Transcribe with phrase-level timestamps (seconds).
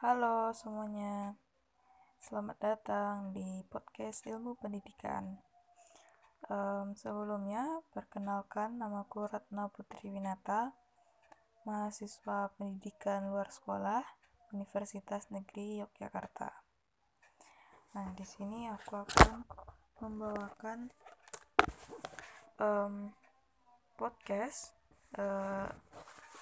[0.00, 1.36] Halo semuanya,
[2.24, 5.36] selamat datang di podcast Ilmu Pendidikan.
[6.48, 10.72] Um, sebelumnya, perkenalkan namaku Ratna Putri Winata,
[11.68, 14.00] mahasiswa pendidikan luar sekolah
[14.56, 16.48] Universitas Negeri Yogyakarta.
[17.92, 19.44] Nah, di sini aku akan
[20.00, 20.88] membawakan
[22.56, 23.12] um,
[24.00, 24.72] podcast
[25.20, 25.68] uh,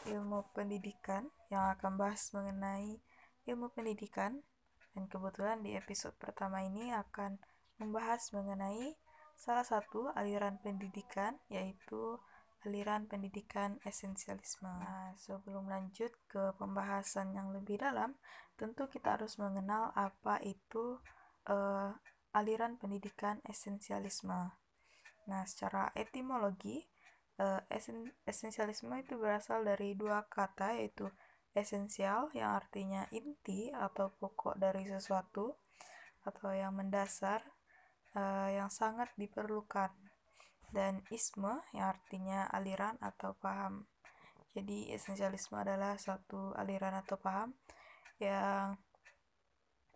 [0.06, 3.02] ilmu pendidikan yang akan bahas mengenai
[3.48, 4.44] ilmu pendidikan
[4.92, 7.40] dan kebetulan di episode pertama ini akan
[7.80, 8.94] membahas mengenai
[9.38, 12.20] salah satu aliran pendidikan yaitu
[12.66, 14.66] aliran pendidikan esensialisme.
[14.66, 18.18] Nah, sebelum lanjut ke pembahasan yang lebih dalam,
[18.58, 20.98] tentu kita harus mengenal apa itu
[21.46, 21.94] uh,
[22.34, 24.58] aliran pendidikan esensialisme.
[25.30, 26.82] Nah, secara etimologi,
[27.38, 31.06] uh, esen esensialisme itu berasal dari dua kata yaitu
[31.58, 35.58] esensial yang artinya inti atau pokok dari sesuatu
[36.24, 37.42] atau yang mendasar
[38.14, 39.90] uh, yang sangat diperlukan
[40.72, 43.88] dan isme yang artinya aliran atau paham.
[44.52, 47.56] Jadi esensialisme adalah suatu aliran atau paham
[48.20, 48.76] yang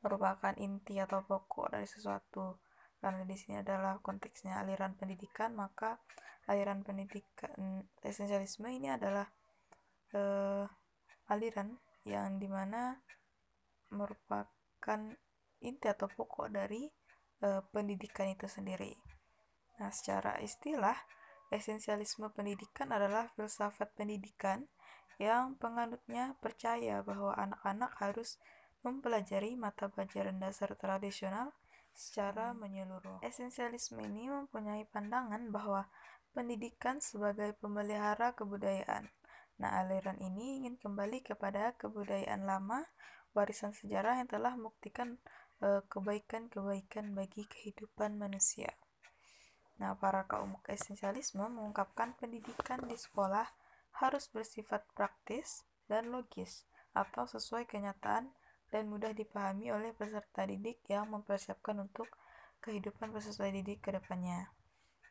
[0.02, 2.58] merupakan inti atau pokok dari sesuatu.
[3.02, 5.98] Karena di sini adalah konteksnya aliran pendidikan, maka
[6.46, 9.26] aliran pendidikan esensialisme ini adalah
[10.14, 10.66] uh,
[11.32, 13.00] aliran yang di mana
[13.88, 15.00] merupakan
[15.62, 16.90] inti atau pokok dari
[17.40, 18.92] e, pendidikan itu sendiri.
[19.78, 20.96] Nah, secara istilah,
[21.48, 24.68] esensialisme pendidikan adalah filsafat pendidikan
[25.20, 28.40] yang penganutnya percaya bahwa anak-anak harus
[28.82, 31.54] mempelajari mata pelajaran dasar tradisional
[31.94, 33.22] secara menyeluruh.
[33.22, 35.86] Esensialisme ini mempunyai pandangan bahwa
[36.32, 39.12] pendidikan sebagai pemelihara kebudayaan
[39.60, 42.86] Nah, aliran ini ingin kembali kepada kebudayaan lama,
[43.36, 45.20] warisan sejarah yang telah membuktikan
[45.60, 48.72] eh, kebaikan-kebaikan bagi kehidupan manusia.
[49.82, 53.50] Nah, para kaum esensialisme mengungkapkan pendidikan di sekolah
[53.98, 58.30] harus bersifat praktis dan logis atau sesuai kenyataan
[58.72, 62.08] dan mudah dipahami oleh peserta didik yang mempersiapkan untuk
[62.64, 64.48] kehidupan peserta didik ke depannya.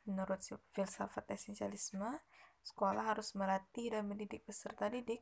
[0.09, 0.41] Menurut
[0.73, 2.09] filsafat esensialisme,
[2.61, 5.21] sekolah harus melatih dan mendidik peserta didik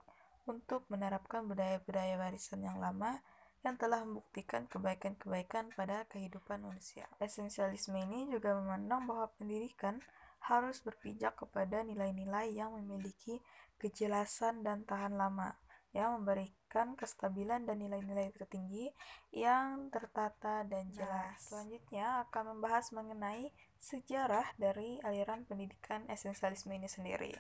[0.50, 3.22] untuk menerapkan budaya-budaya warisan yang lama
[3.60, 7.12] yang telah membuktikan kebaikan-kebaikan pada kehidupan manusia.
[7.20, 10.00] Esensialisme ini juga memandang bahwa pendidikan
[10.48, 13.44] harus berpijak kepada nilai-nilai yang memiliki
[13.80, 18.94] kejelasan dan tahan lama, yang memberikan kestabilan dan nilai-nilai tertinggi
[19.34, 21.34] yang tertata dan nah, jelas.
[21.34, 23.50] Nah, selanjutnya akan membahas mengenai
[23.82, 27.34] sejarah dari aliran pendidikan esensialisme ini sendiri.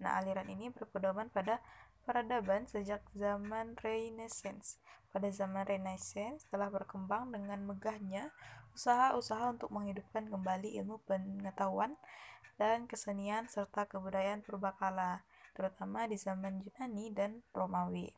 [0.00, 1.60] Nah, aliran ini berpedoman pada
[2.08, 4.80] peradaban sejak zaman Renaissance.
[5.12, 8.32] Pada zaman Renaissance telah berkembang dengan megahnya
[8.72, 12.00] usaha-usaha untuk menghidupkan kembali ilmu pengetahuan
[12.56, 15.26] dan kesenian serta kebudayaan purbakala
[15.60, 18.08] terutama di zaman Yunani dan Romawi.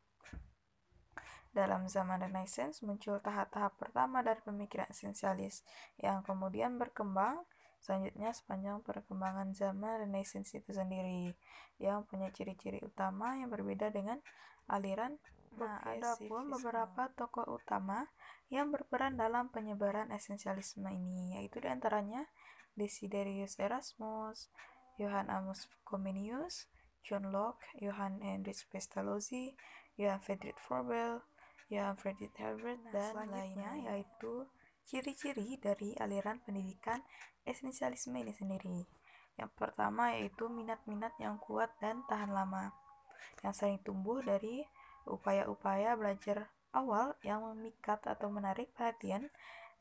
[1.51, 5.67] Dalam zaman Renaissance muncul tahap-tahap pertama dari pemikiran esensialis
[5.99, 7.43] yang kemudian berkembang.
[7.83, 11.35] Selanjutnya sepanjang perkembangan zaman Renaissance itu sendiri
[11.83, 14.23] yang punya ciri-ciri utama yang berbeda dengan
[14.71, 15.19] aliran.
[15.59, 18.07] Nah, ada pun beberapa tokoh utama
[18.49, 22.25] yang berperan dalam penyebaran esensialisme ini, yaitu di antaranya
[22.79, 24.49] Desiderius Erasmus,
[24.97, 29.59] Johann Amos Comenius, John Locke, Johann Heinrich Pestalozzi,
[29.99, 31.21] Johann Friedrich Froebel,
[31.69, 34.47] Johann Friedrich Herbert, nah, dan lainnya yaitu
[34.87, 37.03] ciri-ciri dari aliran pendidikan
[37.43, 38.79] esensialisme ini sendiri.
[39.41, 42.71] Yang pertama yaitu minat-minat yang kuat dan tahan lama,
[43.41, 44.63] yang sering tumbuh dari
[45.09, 49.29] upaya-upaya belajar awal yang memikat atau menarik perhatian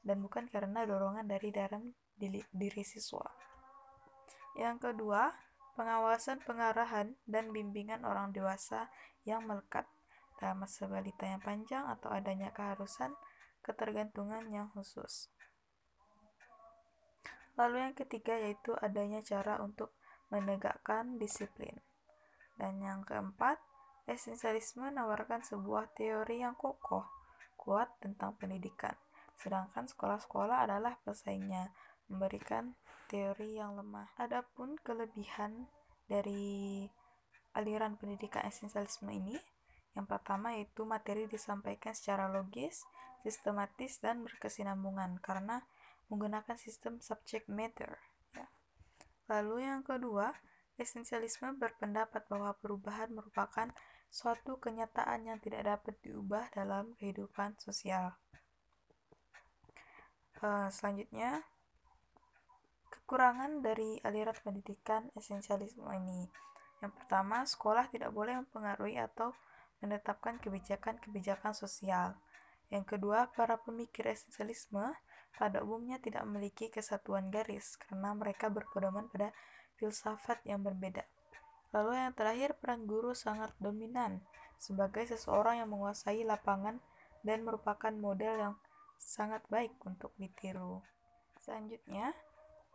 [0.01, 3.25] dan bukan karena dorongan dari dalam diri siswa.
[4.57, 5.31] Yang kedua,
[5.75, 8.91] pengawasan pengarahan dan bimbingan orang dewasa
[9.23, 9.87] yang melekat
[10.41, 13.13] dalam masa balita yang panjang atau adanya keharusan
[13.61, 15.29] ketergantungan yang khusus.
[17.59, 19.93] Lalu yang ketiga yaitu adanya cara untuk
[20.33, 21.77] menegakkan disiplin.
[22.57, 23.61] Dan yang keempat,
[24.09, 27.05] esensialisme menawarkan sebuah teori yang kokoh,
[27.59, 28.97] kuat tentang pendidikan.
[29.37, 31.69] Sedangkan sekolah-sekolah adalah pesaingnya,
[32.09, 32.73] memberikan
[33.11, 34.15] teori yang lemah.
[34.15, 35.67] Adapun kelebihan
[36.07, 36.87] dari
[37.51, 39.35] aliran pendidikan esensialisme ini,
[39.91, 42.87] yang pertama yaitu materi disampaikan secara logis,
[43.27, 45.67] sistematis, dan berkesinambungan karena
[46.07, 47.99] menggunakan sistem subject matter.
[48.31, 48.47] Ya.
[49.27, 50.31] Lalu yang kedua,
[50.79, 53.67] esensialisme berpendapat bahwa perubahan merupakan
[54.11, 58.15] suatu kenyataan yang tidak dapat diubah dalam kehidupan sosial.
[60.41, 61.45] Uh, selanjutnya,
[63.11, 66.31] kekurangan dari aliran pendidikan esensialisme ini.
[66.79, 69.35] Yang pertama, sekolah tidak boleh mempengaruhi atau
[69.83, 72.15] menetapkan kebijakan-kebijakan sosial.
[72.71, 74.95] Yang kedua, para pemikir esensialisme
[75.35, 79.35] pada umumnya tidak memiliki kesatuan garis karena mereka berpedoman pada
[79.75, 81.03] filsafat yang berbeda.
[81.75, 84.23] Lalu yang terakhir, peran guru sangat dominan
[84.55, 86.79] sebagai seseorang yang menguasai lapangan
[87.27, 88.53] dan merupakan model yang
[88.95, 90.79] sangat baik untuk ditiru.
[91.43, 92.15] Selanjutnya,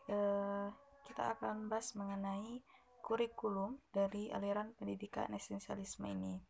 [0.06, 0.69] eh,
[1.06, 2.62] kita akan bahas mengenai
[3.06, 6.43] kurikulum dari aliran pendidikan esensialisme ini.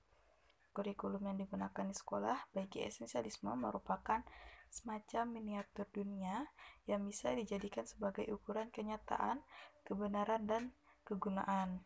[0.72, 4.24] Kurikulum yang digunakan di sekolah bagi esensialisme merupakan
[4.72, 6.48] semacam miniatur dunia
[6.88, 9.40] yang bisa dijadikan sebagai ukuran kenyataan,
[9.84, 10.62] kebenaran, dan
[11.04, 11.84] kegunaan.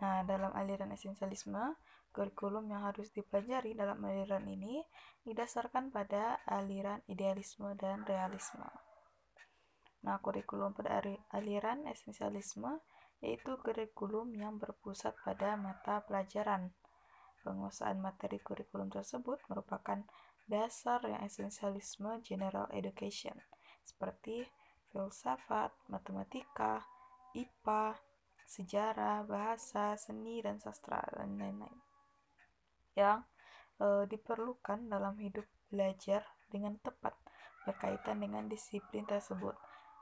[0.00, 1.76] Nah, dalam aliran esensialisme,
[2.12, 4.84] kurikulum yang harus dipelajari dalam aliran ini
[5.24, 8.85] didasarkan pada aliran idealisme dan realisme.
[10.06, 11.02] Nah, kurikulum pada
[11.34, 12.78] aliran esensialisme
[13.18, 16.70] yaitu kurikulum yang berpusat pada mata pelajaran.
[17.42, 20.06] Penguasaan materi kurikulum tersebut merupakan
[20.46, 23.34] dasar yang esensialisme general education,
[23.82, 24.46] seperti
[24.94, 26.86] filsafat, matematika,
[27.34, 27.98] IPA,
[28.46, 31.78] sejarah, bahasa, seni, dan sastra, dan lain-lain.
[32.94, 33.26] Yang
[33.82, 37.14] e, diperlukan dalam hidup belajar dengan tepat
[37.66, 39.58] berkaitan dengan disiplin tersebut.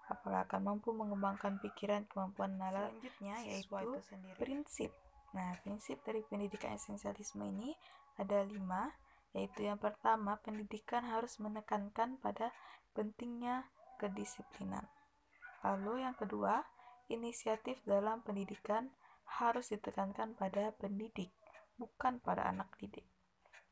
[0.09, 4.37] Apakah akan mampu mengembangkan pikiran, kemampuan nalar, selanjutnya yaitu itu sendiri.
[4.37, 4.91] prinsip.
[5.33, 7.73] Nah, prinsip dari pendidikan esensialisme ini
[8.21, 8.93] ada lima,
[9.35, 12.55] yaitu yang pertama, pendidikan harus menekankan pada
[12.95, 13.67] pentingnya
[13.99, 14.87] kedisiplinan.
[15.65, 16.63] Lalu yang kedua,
[17.09, 18.93] inisiatif dalam pendidikan
[19.41, 21.33] harus ditekankan pada pendidik,
[21.81, 23.09] bukan pada anak didik.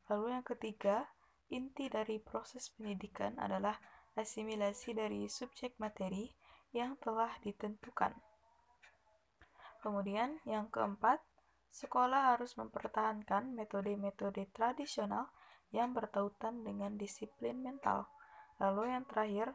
[0.09, 1.07] Lalu yang ketiga,
[1.53, 3.77] inti dari proses pendidikan adalah
[4.13, 6.29] asimilasi dari subjek materi
[6.73, 8.13] yang telah ditentukan.
[9.81, 11.19] Kemudian yang keempat,
[11.73, 15.27] sekolah harus mempertahankan metode-metode tradisional
[15.73, 18.07] yang bertautan dengan disiplin mental.
[18.61, 19.51] Lalu yang terakhir,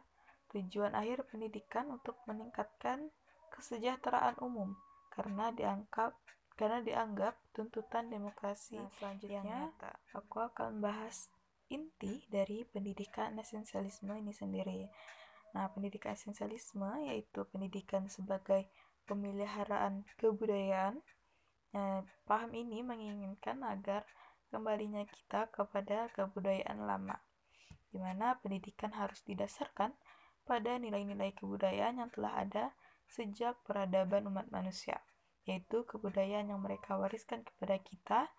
[0.52, 3.08] tujuan akhir pendidikan untuk meningkatkan
[3.54, 4.76] kesejahteraan umum
[5.14, 6.14] karena dianggap
[6.58, 9.92] karena dianggap tuntutan demokrasi nah, selanjutnya yang nyata.
[10.18, 11.30] Aku akan bahas
[11.68, 14.88] inti dari pendidikan esensialisme ini sendiri.
[15.52, 18.68] Nah, pendidikan esensialisme yaitu pendidikan sebagai
[19.08, 21.00] pemeliharaan kebudayaan.
[21.72, 24.04] Nah, paham ini menginginkan agar
[24.48, 27.16] kembalinya kita kepada kebudayaan lama,
[27.92, 29.92] di mana pendidikan harus didasarkan
[30.48, 32.64] pada nilai-nilai kebudayaan yang telah ada
[33.08, 35.00] sejak peradaban umat manusia,
[35.44, 38.32] yaitu kebudayaan yang mereka wariskan kepada kita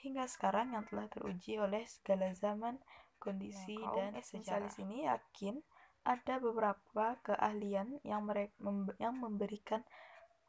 [0.00, 2.80] hingga sekarang yang telah teruji oleh segala zaman,
[3.16, 4.70] kondisi, nah, dan sejarah.
[4.80, 5.60] ini yakin
[6.06, 8.54] ada beberapa keahlian yang mereka
[9.02, 9.82] yang memberikan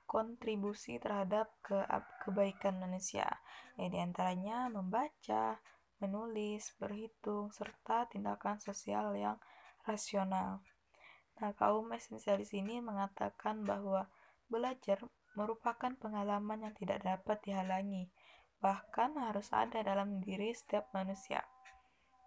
[0.08, 1.76] kontribusi terhadap ke
[2.24, 3.28] kebaikan manusia.
[3.76, 5.60] Ya, di antaranya membaca,
[6.00, 9.42] menulis, berhitung, serta tindakan sosial yang
[9.84, 10.62] rasional.
[11.38, 14.10] Nah, kaum esensialis ini mengatakan bahwa
[14.48, 15.04] belajar
[15.38, 18.10] merupakan pengalaman yang tidak dapat dihalangi,
[18.58, 21.46] bahkan harus ada dalam diri setiap manusia.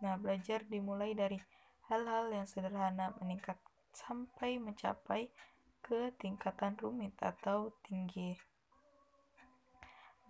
[0.01, 1.37] Nah, belajar dimulai dari
[1.91, 3.59] hal-hal yang sederhana meningkat
[3.91, 5.29] sampai mencapai
[5.83, 8.39] ke tingkatan rumit atau tinggi.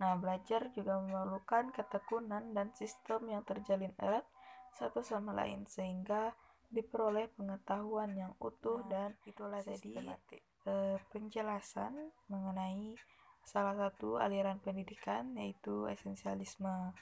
[0.01, 4.25] Nah, belajar juga memerlukan ketekunan dan sistem yang terjalin erat
[4.73, 6.33] satu sama lain sehingga
[6.71, 10.17] diperoleh pengetahuan yang utuh nah, dan itulah jadi
[10.63, 12.95] e, penjelasan mengenai
[13.45, 16.95] salah satu aliran pendidikan yaitu esensialisme.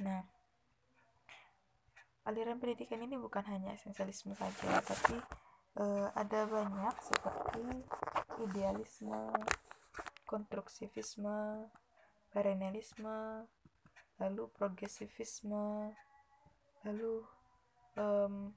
[0.00, 0.22] Nah,
[2.24, 5.16] aliran pendidikan ini bukan hanya esensialisme saja, tapi
[5.76, 7.64] e, ada banyak seperti
[8.40, 9.32] idealisme,
[10.24, 11.68] konstruksivisme,
[12.30, 13.44] perennialisme,
[14.20, 15.96] lalu progresivisme,
[16.84, 17.24] lalu
[17.98, 18.52] um,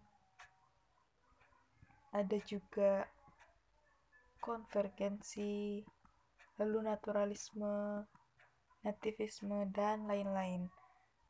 [2.13, 3.07] ada juga
[4.37, 5.81] konvergensi,
[6.61, 8.05] lalu naturalisme,
[8.85, 10.69] nativisme, dan lain-lain.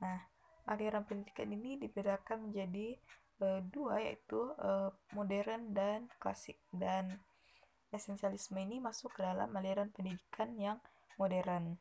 [0.04, 0.20] Nah,
[0.68, 2.98] aliran pendidikan ini dibedakan menjadi
[3.40, 7.08] e, dua yaitu e, modern dan klasik dan
[7.94, 10.78] esensialisme ini masuk ke dalam aliran pendidikan yang
[11.16, 11.80] modern.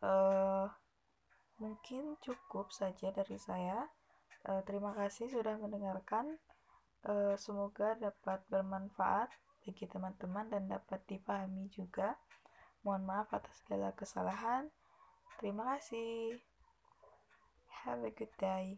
[0.00, 0.12] E,
[1.58, 3.86] mungkin cukup saja dari saya.
[4.44, 6.36] Uh, terima kasih sudah mendengarkan.
[7.04, 9.28] Uh, semoga dapat bermanfaat
[9.64, 12.14] bagi teman-teman dan dapat dipahami juga.
[12.84, 14.68] Mohon maaf atas segala kesalahan.
[15.40, 16.36] Terima kasih.
[17.88, 18.76] Have a good day.